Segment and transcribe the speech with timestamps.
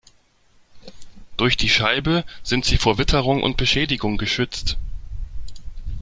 [1.37, 4.77] Durch die Scheibe sind sie vor Witterung und Beschädigung geschützt.